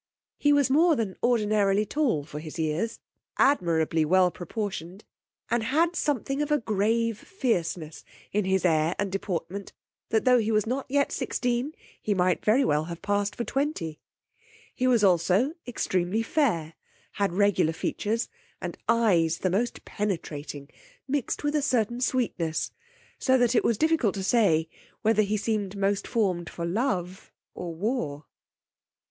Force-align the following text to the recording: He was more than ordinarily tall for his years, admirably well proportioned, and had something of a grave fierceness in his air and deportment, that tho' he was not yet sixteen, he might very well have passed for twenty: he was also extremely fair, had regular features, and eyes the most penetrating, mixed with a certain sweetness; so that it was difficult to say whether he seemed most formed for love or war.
He 0.39 0.51
was 0.51 0.71
more 0.71 0.95
than 0.95 1.15
ordinarily 1.21 1.85
tall 1.85 2.23
for 2.23 2.39
his 2.39 2.57
years, 2.57 2.99
admirably 3.37 4.03
well 4.03 4.31
proportioned, 4.31 5.05
and 5.51 5.61
had 5.65 5.95
something 5.95 6.41
of 6.41 6.49
a 6.51 6.57
grave 6.57 7.19
fierceness 7.19 8.03
in 8.31 8.45
his 8.45 8.65
air 8.65 8.95
and 8.97 9.11
deportment, 9.11 9.73
that 10.09 10.25
tho' 10.25 10.39
he 10.39 10.51
was 10.51 10.65
not 10.65 10.87
yet 10.89 11.11
sixteen, 11.11 11.75
he 12.01 12.15
might 12.15 12.43
very 12.43 12.65
well 12.65 12.85
have 12.85 13.03
passed 13.03 13.35
for 13.35 13.43
twenty: 13.43 13.99
he 14.73 14.87
was 14.87 15.03
also 15.03 15.53
extremely 15.67 16.23
fair, 16.23 16.73
had 17.11 17.31
regular 17.31 17.71
features, 17.71 18.27
and 18.59 18.79
eyes 18.89 19.37
the 19.37 19.51
most 19.51 19.85
penetrating, 19.85 20.67
mixed 21.07 21.43
with 21.43 21.55
a 21.55 21.61
certain 21.61 22.01
sweetness; 22.01 22.71
so 23.19 23.37
that 23.37 23.53
it 23.53 23.63
was 23.63 23.77
difficult 23.77 24.15
to 24.15 24.23
say 24.23 24.67
whether 25.03 25.21
he 25.21 25.37
seemed 25.37 25.77
most 25.77 26.07
formed 26.07 26.49
for 26.49 26.65
love 26.65 27.31
or 27.53 27.75
war. 27.75 28.25